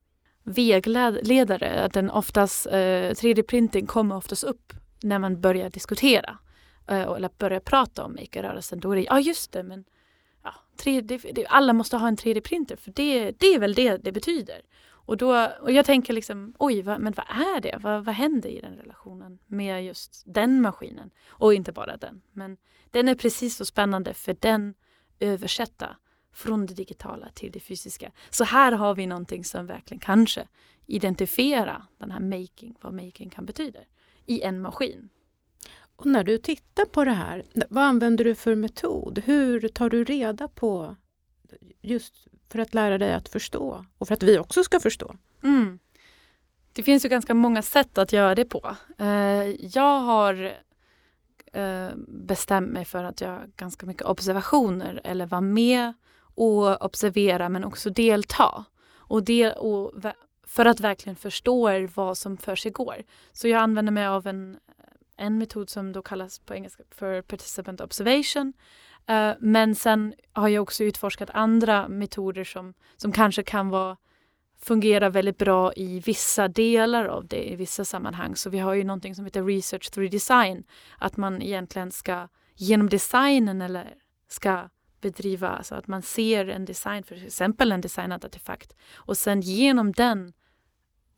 vägledare. 0.42 1.84
Att 1.84 1.92
den 1.92 2.10
oftast, 2.10 2.66
eh, 2.66 3.10
3D-printing 3.10 3.86
kommer 3.86 4.16
oftast 4.16 4.44
upp 4.44 4.72
när 5.02 5.18
man 5.18 5.40
börjar 5.40 5.70
diskutera 5.70 6.38
eh, 6.88 7.00
eller 7.00 7.30
börjar 7.38 7.60
prata 7.60 8.04
om 8.04 8.12
makerrörelsen. 8.12 8.80
Då 8.80 8.92
är 8.92 8.96
det, 8.96 9.02
ja 9.02 9.20
just 9.20 9.52
det, 9.52 9.62
men 9.62 9.84
ja, 10.42 10.54
3D, 10.82 11.44
alla 11.48 11.72
måste 11.72 11.96
ha 11.96 12.08
en 12.08 12.16
3D-printer 12.16 12.76
för 12.76 12.90
det, 12.90 13.30
det 13.30 13.46
är 13.46 13.58
väl 13.58 13.74
det 13.74 13.96
det 13.96 14.12
betyder. 14.12 14.60
Och, 15.06 15.16
då, 15.16 15.48
och 15.60 15.72
jag 15.72 15.86
tänker 15.86 16.12
liksom, 16.12 16.54
oj, 16.58 16.82
vad, 16.82 17.00
men 17.00 17.12
vad 17.12 17.26
är 17.26 17.60
det? 17.60 17.78
Vad, 17.80 18.04
vad 18.04 18.14
händer 18.14 18.48
i 18.48 18.60
den 18.60 18.76
relationen 18.76 19.38
med 19.46 19.84
just 19.84 20.22
den 20.26 20.60
maskinen? 20.60 21.10
Och 21.28 21.54
inte 21.54 21.72
bara 21.72 21.96
den, 21.96 22.22
men 22.32 22.56
den 22.90 23.08
är 23.08 23.14
precis 23.14 23.56
så 23.56 23.64
spännande 23.64 24.14
för 24.14 24.36
den 24.40 24.74
översätta 25.20 25.96
från 26.32 26.66
det 26.66 26.74
digitala 26.74 27.28
till 27.34 27.52
det 27.52 27.60
fysiska. 27.60 28.12
Så 28.30 28.44
här 28.44 28.72
har 28.72 28.94
vi 28.94 29.06
någonting 29.06 29.44
som 29.44 29.66
verkligen 29.66 30.00
kanske 30.00 30.48
identifierar 30.86 31.82
den 31.98 32.10
här 32.10 32.20
making, 32.20 32.76
vad 32.80 32.94
making 32.94 33.30
kan 33.30 33.46
betyda 33.46 33.80
i 34.26 34.42
en 34.42 34.60
maskin. 34.60 35.08
Och 35.96 36.06
när 36.06 36.24
du 36.24 36.38
tittar 36.38 36.84
på 36.84 37.04
det 37.04 37.10
här, 37.10 37.44
vad 37.70 37.84
använder 37.84 38.24
du 38.24 38.34
för 38.34 38.54
metod? 38.54 39.22
Hur 39.24 39.68
tar 39.68 39.90
du 39.90 40.04
reda 40.04 40.48
på 40.48 40.96
just 41.82 42.28
för 42.48 42.58
att 42.58 42.74
lära 42.74 42.98
dig 42.98 43.14
att 43.14 43.28
förstå 43.28 43.84
och 43.98 44.08
för 44.08 44.14
att 44.14 44.22
vi 44.22 44.38
också 44.38 44.64
ska 44.64 44.80
förstå. 44.80 45.14
Mm. 45.42 45.78
Det 46.72 46.82
finns 46.82 47.04
ju 47.04 47.08
ganska 47.08 47.34
många 47.34 47.62
sätt 47.62 47.98
att 47.98 48.12
göra 48.12 48.34
det 48.34 48.44
på. 48.44 48.76
Eh, 48.98 49.66
jag 49.76 50.00
har 50.00 50.52
eh, 51.52 51.88
bestämt 52.08 52.72
mig 52.72 52.84
för 52.84 53.04
att 53.04 53.20
göra 53.20 53.42
ganska 53.56 53.86
mycket 53.86 54.02
observationer 54.02 55.00
eller 55.04 55.26
vara 55.26 55.40
med 55.40 55.92
och 56.34 56.84
observera 56.84 57.48
men 57.48 57.64
också 57.64 57.90
delta. 57.90 58.64
Och, 59.06 59.24
del, 59.24 59.52
och 59.52 59.92
för 60.46 60.66
att 60.66 60.80
verkligen 60.80 61.16
förstå 61.16 61.86
vad 61.94 62.18
som 62.18 62.36
för 62.36 62.56
sig 62.56 62.70
går. 62.70 62.96
Så 63.32 63.48
jag 63.48 63.60
använder 63.60 63.92
mig 63.92 64.06
av 64.06 64.26
en, 64.26 64.58
en 65.16 65.38
metod 65.38 65.70
som 65.70 65.92
då 65.92 66.02
kallas 66.02 66.38
på 66.38 66.54
engelska 66.54 66.82
för 66.90 67.22
participant 67.22 67.80
observation 67.80 68.52
Uh, 69.10 69.32
men 69.38 69.74
sen 69.74 70.14
har 70.32 70.48
jag 70.48 70.62
också 70.62 70.84
utforskat 70.84 71.30
andra 71.32 71.88
metoder 71.88 72.44
som, 72.44 72.74
som 72.96 73.12
kanske 73.12 73.42
kan 73.42 73.68
vara, 73.68 73.96
fungera 74.62 75.08
väldigt 75.10 75.38
bra 75.38 75.72
i 75.72 76.00
vissa 76.00 76.48
delar 76.48 77.04
av 77.04 77.26
det, 77.26 77.52
i 77.52 77.56
vissa 77.56 77.84
sammanhang. 77.84 78.36
Så 78.36 78.50
vi 78.50 78.58
har 78.58 78.74
ju 78.74 78.84
någonting 78.84 79.14
som 79.14 79.24
heter 79.24 79.44
Research 79.44 79.90
through 79.90 80.10
Design. 80.10 80.64
Att 80.98 81.16
man 81.16 81.42
egentligen 81.42 81.90
ska, 81.90 82.28
genom 82.54 82.88
designen 82.88 83.62
eller 83.62 83.94
ska 84.28 84.68
bedriva, 85.00 85.48
alltså 85.48 85.74
att 85.74 85.86
man 85.86 86.02
ser 86.02 86.48
en 86.48 86.64
design, 86.64 87.02
för 87.02 87.24
exempel 87.26 87.72
en 87.72 87.80
designad 87.80 88.24
artefakt 88.24 88.76
och 88.94 89.16
sen 89.16 89.40
genom 89.40 89.92
den 89.92 90.32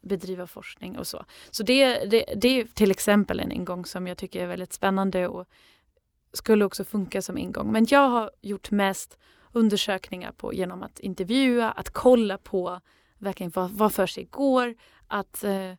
bedriva 0.02 0.47
forskning 0.47 0.99
och 0.99 1.07
så. 1.07 1.25
Så 1.50 1.62
det, 1.62 2.05
det, 2.05 2.25
det 2.37 2.49
är 2.49 2.64
till 2.64 2.90
exempel 2.90 3.40
en 3.40 3.52
ingång 3.52 3.85
som 3.85 4.07
jag 4.07 4.19
tycker 4.19 4.43
är 4.43 4.47
väldigt 4.47 4.73
spännande 4.73 5.28
och 5.28 5.49
skulle 6.33 6.64
också 6.64 6.85
funka 6.85 7.23
som 7.23 7.38
ingång. 7.38 7.73
Men 7.73 7.87
jag 7.88 8.09
har 8.09 8.30
gjort 8.42 8.71
mest 8.71 9.18
undersökningar 9.52 10.33
på 10.33 10.54
genom 10.54 10.83
att 10.83 10.99
intervjua, 10.99 11.71
att 11.71 11.90
kolla 11.90 12.38
på 12.38 12.80
verkligen 13.18 13.52
vad, 13.54 13.71
vad 13.71 13.92
för 13.92 14.06
sig 14.06 14.25
går, 14.25 14.75
att, 15.06 15.45
eh, 15.45 15.73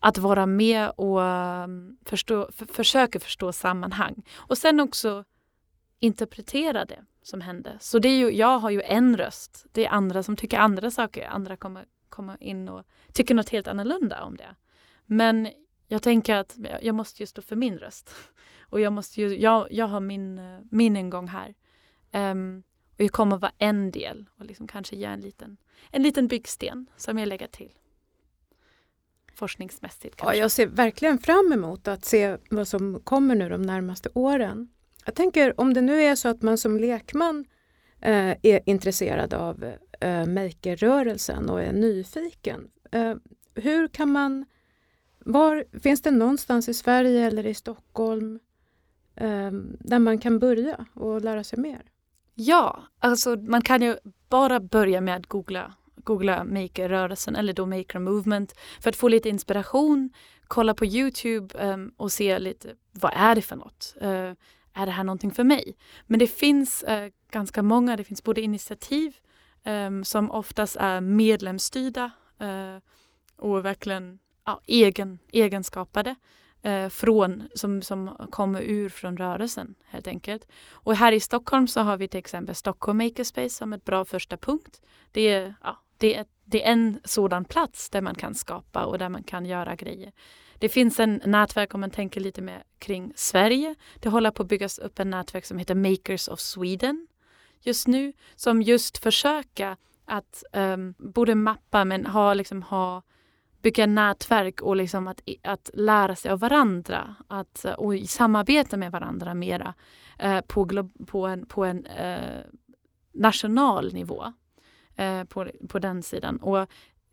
att 0.00 0.18
vara 0.18 0.46
med 0.46 0.90
och 0.96 1.22
mm, 1.22 1.96
förstå, 2.04 2.50
för, 2.52 2.66
försöka 2.66 3.20
förstå 3.20 3.52
sammanhang. 3.52 4.22
Och 4.36 4.58
sen 4.58 4.80
också 4.80 5.24
interpretera 5.98 6.84
det 6.84 7.04
som 7.22 7.40
hände. 7.40 7.76
Så 7.80 7.98
det 7.98 8.08
är 8.08 8.16
ju, 8.16 8.30
jag 8.30 8.58
har 8.58 8.70
ju 8.70 8.82
en 8.82 9.16
röst. 9.16 9.66
Det 9.72 9.86
är 9.86 9.90
andra 9.90 10.22
som 10.22 10.36
tycker 10.36 10.58
andra 10.58 10.90
saker. 10.90 11.28
Andra 11.28 11.56
kommer 11.56 11.84
komma 12.08 12.36
in 12.40 12.68
och 12.68 12.84
tycker 13.12 13.34
något 13.34 13.48
helt 13.48 13.68
annorlunda 13.68 14.22
om 14.22 14.36
det. 14.36 14.54
Men 15.06 15.48
jag 15.86 16.02
tänker 16.02 16.34
att 16.34 16.56
jag 16.82 16.94
måste 16.94 17.22
ju 17.22 17.26
stå 17.26 17.42
för 17.42 17.56
min 17.56 17.78
röst. 17.78 18.14
Och 18.70 18.80
jag, 18.80 18.92
måste 18.92 19.20
ju, 19.20 19.38
jag, 19.38 19.68
jag 19.70 19.86
har 19.86 20.00
min, 20.00 20.40
min 20.70 20.96
ingång 20.96 21.28
här. 21.28 21.54
Um, 22.12 22.62
och 22.98 23.04
jag 23.04 23.12
kommer 23.12 23.36
vara 23.36 23.52
en 23.58 23.90
del 23.90 24.28
och 24.38 24.44
liksom 24.44 24.66
kanske 24.66 24.96
ge 24.96 25.04
en 25.04 25.20
liten, 25.20 25.56
en 25.90 26.02
liten 26.02 26.28
byggsten 26.28 26.86
som 26.96 27.18
jag 27.18 27.28
lägger 27.28 27.46
till. 27.46 27.72
Forskningsmässigt 29.34 30.16
kanske. 30.16 30.36
Ja, 30.36 30.42
jag 30.42 30.50
ser 30.50 30.66
verkligen 30.66 31.18
fram 31.18 31.52
emot 31.52 31.88
att 31.88 32.04
se 32.04 32.36
vad 32.50 32.68
som 32.68 33.00
kommer 33.04 33.34
nu 33.34 33.48
de 33.48 33.62
närmaste 33.62 34.08
åren. 34.14 34.68
Jag 35.04 35.14
tänker 35.14 35.60
om 35.60 35.74
det 35.74 35.80
nu 35.80 36.02
är 36.02 36.14
så 36.14 36.28
att 36.28 36.42
man 36.42 36.58
som 36.58 36.76
lekman 36.76 37.44
eh, 38.00 38.36
är 38.42 38.60
intresserad 38.66 39.34
av 39.34 39.72
eh, 40.00 40.26
makerrörelsen 40.26 41.50
och 41.50 41.62
är 41.62 41.72
nyfiken. 41.72 42.70
Eh, 42.92 43.14
hur 43.54 43.88
kan 43.88 44.12
man 44.12 44.44
var, 45.18 45.64
finns 45.80 46.02
det 46.02 46.10
någonstans 46.10 46.68
i 46.68 46.74
Sverige 46.74 47.26
eller 47.26 47.46
i 47.46 47.54
Stockholm 47.54 48.34
eh, 48.34 48.40
Ehm, 49.20 49.76
där 49.80 49.98
man 49.98 50.18
kan 50.18 50.38
börja 50.38 50.86
och 50.94 51.20
lära 51.20 51.44
sig 51.44 51.58
mer? 51.58 51.82
Ja, 52.34 52.82
alltså 52.98 53.36
man 53.36 53.62
kan 53.62 53.82
ju 53.82 53.96
bara 54.28 54.60
börja 54.60 55.00
med 55.00 55.16
att 55.16 55.26
googla, 55.26 55.74
googla 55.96 56.44
maker-rörelsen 56.44 57.36
eller 57.36 57.52
då 57.52 57.66
maker 57.66 57.98
movement 57.98 58.54
för 58.80 58.90
att 58.90 58.96
få 58.96 59.08
lite 59.08 59.28
inspiration. 59.28 60.10
Kolla 60.46 60.74
på 60.74 60.84
Youtube 60.84 61.72
um, 61.72 61.92
och 61.96 62.12
se 62.12 62.38
lite 62.38 62.68
vad 62.92 63.12
är 63.14 63.34
det 63.34 63.42
för 63.42 63.56
något? 63.56 63.94
Uh, 64.02 64.32
är 64.72 64.86
det 64.86 64.90
här 64.90 65.04
någonting 65.04 65.30
för 65.30 65.44
mig? 65.44 65.76
Men 66.06 66.18
det 66.18 66.26
finns 66.26 66.84
uh, 66.88 67.08
ganska 67.30 67.62
många, 67.62 67.96
det 67.96 68.04
finns 68.04 68.24
både 68.24 68.40
initiativ 68.40 69.16
um, 69.64 70.04
som 70.04 70.30
oftast 70.30 70.76
är 70.76 71.00
medlemsstyrda 71.00 72.10
uh, 72.42 72.78
och 73.36 73.64
verkligen 73.64 74.18
ja, 74.44 74.60
egen, 74.66 75.18
egenskapade 75.32 76.14
eh, 76.62 76.88
från, 76.88 77.42
som, 77.54 77.82
som 77.82 78.16
kommer 78.30 78.60
ur 78.60 78.88
från 78.88 79.16
rörelsen 79.16 79.74
helt 79.84 80.06
enkelt. 80.06 80.46
Och 80.72 80.96
här 80.96 81.12
i 81.12 81.20
Stockholm 81.20 81.68
så 81.68 81.80
har 81.80 81.96
vi 81.96 82.08
till 82.08 82.18
exempel 82.18 82.54
Stockholm 82.54 82.98
Makerspace 82.98 83.50
som 83.50 83.72
ett 83.72 83.84
bra 83.84 84.04
första 84.04 84.36
punkt. 84.36 84.80
Det 85.12 85.28
är, 85.28 85.54
ja, 85.62 85.82
det 85.98 86.14
är, 86.14 86.24
det 86.44 86.66
är 86.66 86.72
en 86.72 87.00
sådan 87.04 87.44
plats 87.44 87.90
där 87.90 88.00
man 88.00 88.14
kan 88.14 88.34
skapa 88.34 88.84
och 88.84 88.98
där 88.98 89.08
man 89.08 89.22
kan 89.22 89.46
göra 89.46 89.74
grejer. 89.74 90.12
Det 90.58 90.68
finns 90.68 91.00
en 91.00 91.20
nätverk 91.24 91.74
om 91.74 91.80
man 91.80 91.90
tänker 91.90 92.20
lite 92.20 92.42
mer 92.42 92.62
kring 92.78 93.12
Sverige. 93.16 93.74
Det 94.00 94.08
håller 94.08 94.30
på 94.30 94.42
att 94.42 94.48
byggas 94.48 94.78
upp 94.78 94.98
en 94.98 95.10
nätverk 95.10 95.44
som 95.44 95.58
heter 95.58 95.74
Makers 95.74 96.28
of 96.28 96.40
Sweden 96.40 97.06
just 97.62 97.86
nu 97.86 98.12
som 98.36 98.62
just 98.62 98.98
försöker 98.98 99.76
att 100.04 100.44
um, 100.52 100.94
både 100.98 101.34
mappa 101.34 101.84
men 101.84 102.06
ha, 102.06 102.34
liksom, 102.34 102.62
ha 102.62 103.02
bygga 103.62 103.86
nätverk 103.86 104.62
och 104.62 104.76
liksom 104.76 105.08
att, 105.08 105.22
att 105.42 105.70
lära 105.74 106.16
sig 106.16 106.30
av 106.30 106.38
varandra 106.38 107.14
att, 107.28 107.64
eh, 107.64 107.72
och 107.72 107.94
samarbeta 108.08 108.76
med 108.76 108.92
varandra 108.92 109.34
mera 109.34 109.74
eh, 110.18 110.40
på, 110.40 110.88
på 111.06 111.26
en, 111.26 111.46
på 111.46 111.64
en 111.64 111.86
eh, 111.86 112.40
national 113.12 113.92
nivå 113.92 114.32
eh, 114.96 115.24
på, 115.24 115.50
på 115.68 115.78
den 115.78 116.02
sidan. 116.02 116.36
Och 116.36 116.66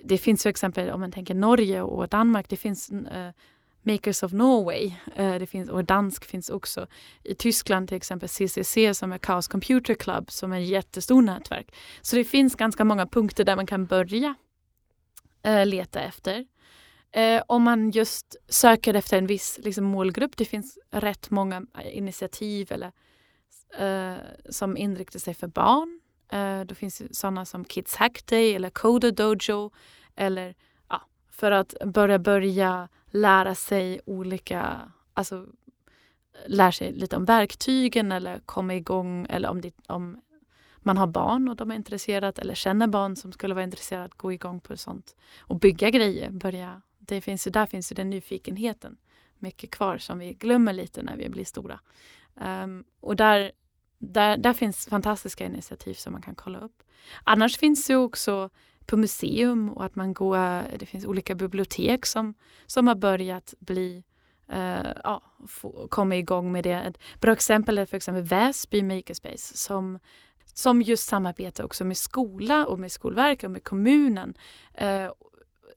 det 0.04 0.18
finns 0.18 0.42
till 0.42 0.50
exempel 0.50 0.89
om 0.89 1.00
man 1.00 1.12
tänker 1.12 1.36
Norge 1.36 1.82
och 1.82 2.08
Danmark, 2.08 2.50
det 2.50 2.58
finns 2.58 2.89
eh, 2.89 3.32
Makers 3.82 4.24
of 4.24 4.32
Norway 4.32 4.94
eh, 5.16 5.36
det 5.36 5.48
finns, 5.48 5.70
och 5.70 5.84
dansk 5.84 6.25
finns 6.25 6.50
också. 6.50 6.88
I 7.24 7.36
Tyskland 7.36 7.88
till 7.88 7.98
exempel 7.98 8.30
CCC 8.30 8.77
som 8.94 9.12
är 9.12 9.18
Chaos 9.18 9.48
Computer 9.48 9.94
Club 9.94 10.32
som 10.32 10.54
är 10.54 10.62
ett 10.62 10.68
jättestort 10.68 11.24
nätverk. 11.24 11.75
Så 12.01 12.16
det 12.16 12.24
finns 12.24 12.56
ganska 12.56 12.84
många 12.84 13.08
punkter 13.08 13.44
där 13.44 13.56
man 13.56 13.66
kan 13.66 13.86
börja 13.86 14.36
eh, 15.48 15.66
leta 15.66 16.01
efter. 16.01 16.46
Eh, 17.12 17.44
om 17.48 17.63
man 17.63 17.92
just 17.92 18.36
söker 18.50 18.94
efter 18.94 19.18
en 19.18 19.27
viss 19.27 19.60
liksom, 19.63 19.86
målgrupp, 19.86 20.38
det 20.38 20.46
finns 20.46 20.77
rätt 20.92 21.30
många 21.30 21.66
eh, 21.80 21.98
initiativ 21.98 22.72
eller, 22.72 22.92
eh, 23.77 24.18
som 24.50 24.77
inriktar 24.77 25.20
sig 25.20 25.34
för 25.34 25.48
barn 25.48 26.00
Eh, 26.32 26.62
då 26.62 26.75
finns 26.75 27.20
sådana 27.20 27.46
som 27.46 27.66
Kids 27.66 27.96
Hack 27.96 28.25
Day 28.25 28.56
eller 28.56 28.70
Coda 28.70 29.12
Dojo. 29.12 29.72
Eller 30.16 30.56
ja, 30.89 31.01
för 31.32 31.51
att 31.51 31.75
börja 31.86 32.20
börja 32.20 32.89
lära 33.06 33.56
sig 33.56 34.00
olika, 34.06 34.92
alltså 35.13 35.36
eh, 35.36 35.44
lära 36.48 36.72
sig 36.72 36.92
lite 36.92 37.16
om 37.16 37.25
verktygen 37.25 38.12
eller 38.12 38.39
komma 38.46 38.75
igång 38.75 39.27
eller 39.30 39.50
om, 39.50 39.62
det, 39.62 39.74
om 39.88 40.22
man 40.88 40.98
har 40.98 41.08
barn 41.08 41.50
och 41.50 41.56
de 41.56 41.72
är 41.72 41.75
intresserade 41.75 42.41
eller 42.41 42.56
känner 42.56 42.88
barn 42.88 43.15
som 43.15 43.32
skulle 43.32 43.53
vara 43.53 43.63
intresserade 43.63 44.06
att 44.06 44.17
gå 44.17 44.34
igång 44.34 44.60
på 44.60 44.77
sånt 44.77 45.15
och 45.39 45.60
bygga 45.60 45.89
grejer. 45.89 46.29
Börja, 46.29 46.82
det 47.00 47.22
finns 47.22 47.48
ju, 47.48 47.51
där 47.51 47.65
finns 47.65 47.91
ju 47.91 47.94
den 47.94 48.10
nyfikenheten 48.10 48.98
mycket 49.39 49.72
kvar 49.72 49.98
som 49.98 50.20
vi 50.20 50.34
glömmer 50.34 50.74
lite 50.74 51.01
när 51.01 51.17
vi 51.17 51.29
blir 51.29 51.46
stora. 51.46 51.79
Um, 52.36 52.84
och 53.00 53.15
där, 53.15 53.51
där, 53.98 54.38
där 54.38 54.53
finns 54.53 54.88
fantastiska 54.88 55.46
initiativ 55.46 55.94
som 55.94 56.13
man 56.13 56.22
kan 56.22 56.36
kolla 56.36 56.60
upp. 56.60 56.84
Annars 57.24 57.58
finns 57.58 57.88
det 57.88 57.96
också 57.96 58.50
på 58.86 58.98
museum 58.98 59.70
och 59.70 59.86
att 59.86 59.96
man 59.96 60.13
går, 60.13 60.38
det 60.77 60.86
finns 60.86 61.06
olika 61.06 61.36
bibliotek 61.36 62.06
som, 62.06 62.34
som 62.65 62.88
har 62.88 62.96
börjat 62.96 63.53
bli 63.60 64.03
uh, 64.53 64.88
ja, 65.03 65.22
komma 65.89 66.15
igång 66.15 66.51
med 66.51 66.63
det. 66.63 66.74
Ett 66.74 66.98
bra 67.20 67.34
exempel 67.34 67.77
är 67.77 67.86
för 67.86 67.98
exempel 67.98 68.24
Väsby 68.24 68.84
Makerspace 68.84 69.58
som, 69.58 70.00
som 70.58 70.82
just 70.82 71.08
samarbetar 71.08 71.64
också 71.64 71.86
med 71.86 71.98
skola 71.98 72.66
och 72.66 72.80
med 72.80 72.92
Skolverket 72.92 73.44
och 73.44 73.52
med 73.52 73.64
kommunen. 73.64 74.34
Uh, 74.82 75.12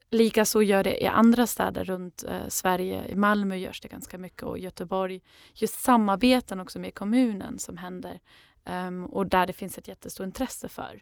Likaså 0.09 0.61
gör 0.61 0.83
det 0.83 1.03
i 1.03 1.07
andra 1.07 1.47
städer 1.47 1.83
runt 1.83 2.23
eh, 2.23 2.47
Sverige. 2.47 3.07
I 3.07 3.15
Malmö 3.15 3.55
görs 3.55 3.81
det 3.81 3.87
ganska 3.87 4.17
mycket 4.17 4.43
och 4.43 4.59
Göteborg. 4.59 5.21
Just 5.53 5.79
samarbeten 5.79 6.59
också 6.59 6.79
med 6.79 6.95
kommunen 6.95 7.59
som 7.59 7.77
händer 7.77 8.19
um, 8.65 9.05
och 9.05 9.27
där 9.27 9.47
det 9.47 9.53
finns 9.53 9.77
ett 9.77 9.87
jättestort 9.87 10.25
intresse 10.25 10.69
för. 10.69 11.01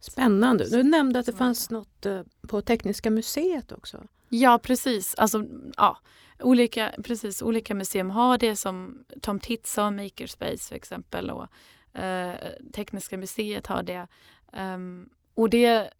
Spännande. 0.00 0.68
Du 0.70 0.82
nämnde 0.82 1.18
att 1.18 1.26
det 1.26 1.32
fanns 1.32 1.70
något 1.70 2.06
eh, 2.06 2.22
på 2.48 2.62
Tekniska 2.62 3.10
museet 3.10 3.72
också. 3.72 4.04
Ja 4.28 4.58
precis. 4.58 5.14
Alltså, 5.14 5.44
ja, 5.76 5.98
olika, 6.40 6.92
precis, 7.04 7.42
olika 7.42 7.74
museum 7.74 8.10
har 8.10 8.38
det 8.38 8.56
som 8.56 9.04
Tom 9.20 9.40
Titz 9.40 9.76
har 9.76 9.90
Makerspace 9.90 10.68
för 10.68 10.74
exempel 10.74 11.30
och 11.30 11.42
eh, 11.42 11.48
Eh, 11.92 12.34
Tekniska 12.72 13.16
museet 13.16 13.66
har 13.66 13.82
det. 13.82 14.06
Um, 14.52 15.10
och 15.34 15.50
det 15.50 15.90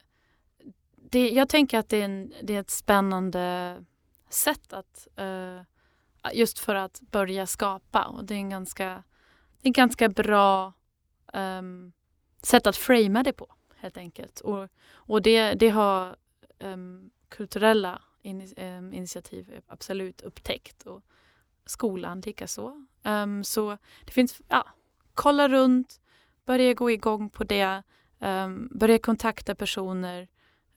det, 1.11 1.30
jag 1.30 1.49
tänker 1.49 1.78
att 1.78 1.88
det 1.88 1.97
är, 1.97 2.04
en, 2.04 2.33
det 2.42 2.54
är 2.54 2.61
ett 2.61 2.71
spännande 2.71 3.76
sätt 4.28 4.73
att 4.73 5.09
uh, 5.21 5.61
just 6.33 6.59
för 6.59 6.75
att 6.75 7.00
börja 7.00 7.47
skapa 7.47 8.04
och 8.04 8.25
det 8.25 8.35
är 8.35 8.38
en 8.38 8.50
ganska, 8.50 8.85
det 9.61 9.66
är 9.66 9.68
en 9.68 9.73
ganska 9.73 10.09
bra 10.09 10.73
um, 11.33 11.92
sätt 12.42 12.66
att 12.66 12.76
framea 12.76 13.23
det 13.23 13.33
på 13.33 13.54
helt 13.76 13.97
enkelt. 13.97 14.40
Och, 14.40 14.68
och 14.90 15.23
det, 15.23 15.54
det 15.54 15.68
har 15.68 16.16
um, 16.59 17.11
kulturella 17.28 18.02
in, 18.23 18.54
um, 18.57 18.92
initiativ 18.92 19.61
absolut 19.66 20.21
upptäckt 20.21 20.83
och 20.83 21.02
skolan 21.66 22.21
likaså. 22.21 22.87
Um, 23.02 23.45
så 23.45 23.78
det 24.04 24.12
finns, 24.12 24.40
ja, 24.49 24.66
kolla 25.18 25.48
runt, 25.48 26.00
börja 26.46 26.75
gå 26.75 26.90
igång 26.90 27.30
på 27.30 27.44
det, 27.44 27.82
um, 28.18 28.68
börja 28.72 28.98
kontakta 28.98 29.54
personer 29.54 30.28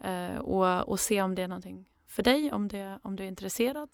uh, 0.06 0.38
och, 0.38 0.90
och 0.90 1.00
se 1.00 1.22
om 1.22 1.36
det 1.36 1.42
är 1.42 1.48
någonting 1.48 1.86
för 2.08 2.24
dig, 2.24 2.52
om, 2.52 2.68
det, 2.68 3.00
om 3.04 3.16
du 3.16 3.24
är 3.24 3.28
intresserad. 3.28 3.90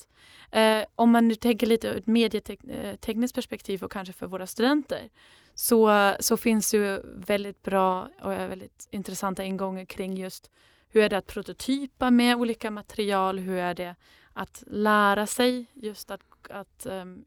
Eh, 0.51 0.85
om 0.95 1.11
man 1.11 1.27
nu 1.27 1.35
tänker 1.35 1.67
lite 1.67 1.87
ur 1.87 1.97
ett 1.97 2.07
medietekniskt 2.07 3.37
eh, 3.37 3.39
perspektiv 3.39 3.83
och 3.83 3.91
kanske 3.91 4.13
för 4.13 4.27
våra 4.27 4.47
studenter 4.47 5.09
så, 5.53 6.13
så 6.19 6.37
finns 6.37 6.71
det 6.71 7.01
väldigt 7.05 7.63
bra 7.63 8.09
och 8.21 8.31
väldigt 8.31 8.87
intressanta 8.91 9.43
ingångar 9.43 9.85
kring 9.85 10.17
just 10.17 10.51
hur 10.89 11.01
är 11.03 11.09
det 11.09 11.17
att 11.17 11.27
prototypa 11.27 12.11
med 12.11 12.35
olika 12.35 12.71
material? 12.71 13.39
Hur 13.39 13.57
är 13.57 13.73
det 13.73 13.95
att 14.33 14.63
lära 14.67 15.27
sig 15.27 15.65
just 15.73 16.11
att, 16.11 16.21
att 16.49 16.85
um, 16.85 17.25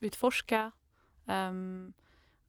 utforska 0.00 0.72
um, 1.26 1.92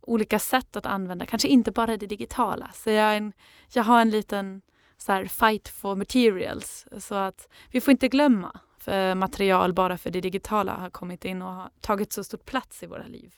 olika 0.08 0.40
sätt 0.40 0.76
att 0.76 0.86
använda, 0.86 1.26
kanske 1.26 1.48
inte 1.48 1.72
bara 1.72 1.98
det 1.98 2.08
digitala. 2.08 2.72
Så 2.74 2.90
jag, 2.90 3.18
en, 3.18 3.34
jag 3.74 3.84
har 3.84 4.02
en 4.02 4.10
liten 4.10 4.62
så 4.98 5.12
här, 5.12 5.26
fight 5.26 5.68
for 5.68 5.96
materials. 5.96 6.88
Så 6.98 7.16
att 7.16 7.50
vi 7.72 7.82
får 7.82 7.92
inte 7.92 8.08
glömma 8.08 8.60
för 8.78 9.16
material 9.16 9.74
bara 9.74 9.98
för 9.98 10.12
det 10.12 10.22
digitala 10.22 10.74
har 10.74 10.90
kommit 10.90 11.26
in 11.26 11.42
och 11.42 11.54
har 11.54 11.70
tagit 11.82 12.14
så 12.14 12.24
stor 12.24 12.38
plats 12.38 12.84
i 12.84 12.86
våra 12.86 13.08
liv. 13.08 13.36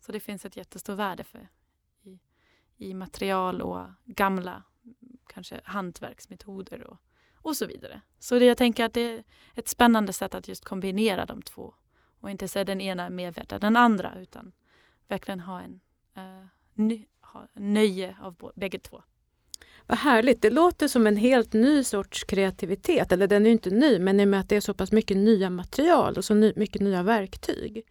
Så 0.00 0.12
det 0.12 0.20
finns 0.20 0.44
ett 0.44 0.56
jättestort 0.56 0.98
värde 0.98 1.24
för, 1.24 1.48
i, 2.02 2.18
i 2.76 2.94
material 2.94 3.62
och 3.62 3.86
gamla 4.04 4.62
kanske 5.26 5.60
hantverksmetoder 5.64 6.86
och, 6.86 6.98
och 7.36 7.56
så 7.56 7.66
vidare. 7.66 8.00
Så 8.18 8.38
det, 8.38 8.44
jag 8.44 8.58
tänker 8.58 8.84
att 8.84 8.92
det 8.92 9.00
är 9.00 9.24
ett 9.54 9.68
spännande 9.68 10.12
sätt 10.12 10.34
att 10.34 10.48
just 10.48 10.64
kombinera 10.64 11.26
de 11.26 11.42
två 11.42 11.74
och 12.20 12.30
inte 12.30 12.48
säga 12.48 12.64
den 12.64 12.80
ena 12.80 13.06
är 13.06 13.10
mer 13.10 13.32
värd 13.32 13.52
än 13.52 13.60
den 13.60 13.76
andra 13.76 14.14
utan 14.14 14.52
verkligen 15.08 15.40
ha 15.40 15.60
en 15.60 15.80
nöje 17.54 18.16
av 18.20 18.52
bägge 18.54 18.78
två. 18.78 19.02
Vad 19.86 19.98
härligt. 19.98 20.42
Det 20.42 20.50
låter 20.50 20.88
som 20.88 21.06
en 21.06 21.16
helt 21.16 21.52
ny 21.52 21.84
sorts 21.84 22.24
kreativitet. 22.24 23.12
Eller 23.12 23.26
den 23.26 23.46
är 23.46 23.50
inte 23.50 23.70
ny, 23.70 23.98
men 23.98 24.20
i 24.20 24.24
och 24.24 24.28
med 24.28 24.40
att 24.40 24.48
det 24.48 24.56
är 24.56 24.60
så 24.60 24.74
pass 24.74 24.92
mycket 24.92 25.16
nya 25.16 25.50
material 25.50 26.16
och 26.16 26.24
så 26.24 26.34
ny, 26.34 26.52
mycket 26.56 26.82
nya 26.82 27.02
verktyg. 27.02 27.82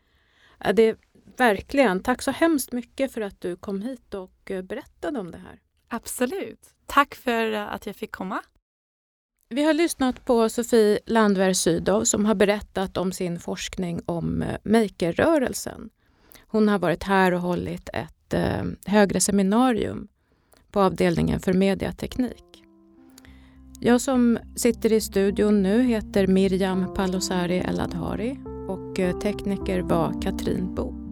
Det 0.73 0.83
är 0.83 0.95
verkligen, 1.37 2.03
tack 2.03 2.21
så 2.21 2.31
hemskt 2.31 2.71
mycket 2.71 3.11
för 3.11 3.21
att 3.21 3.41
du 3.41 3.55
kom 3.55 3.81
hit 3.81 4.13
och 4.13 4.51
eh, 4.51 4.61
berättade 4.61 5.19
om 5.19 5.31
det 5.31 5.37
här. 5.37 5.59
Absolut. 5.87 6.69
Tack 6.85 7.15
för 7.15 7.51
eh, 7.51 7.73
att 7.73 7.85
jag 7.85 7.95
fick 7.95 8.11
komma. 8.11 8.41
Vi 9.49 9.63
har 9.63 9.73
lyssnat 9.73 10.25
på 10.25 10.49
Sofie 10.49 10.99
Landver 11.05 11.53
Sydow 11.53 12.03
som 12.03 12.25
har 12.25 12.35
berättat 12.35 12.97
om 12.97 13.11
sin 13.11 13.39
forskning 13.39 14.01
om 14.05 14.41
eh, 14.41 14.57
makerrörelsen. 14.63 15.89
Hon 16.53 16.67
har 16.67 16.79
varit 16.79 17.03
här 17.03 17.33
och 17.33 17.41
hållit 17.41 17.89
ett 17.93 18.33
eh, 18.33 18.63
högre 18.85 19.19
seminarium 19.19 20.07
på 20.71 20.81
avdelningen 20.81 21.39
för 21.39 21.53
mediateknik. 21.53 22.63
Jag 23.79 24.01
som 24.01 24.39
sitter 24.55 24.93
i 24.93 25.01
studion 25.01 25.63
nu 25.63 25.83
heter 25.83 26.27
Mirjam 26.27 26.93
Palosari 26.93 27.57
Eladhari 27.57 28.39
och 28.67 28.99
eh, 28.99 29.19
tekniker 29.19 29.81
var 29.81 30.21
Katrin 30.21 30.75
Bok. 30.75 31.02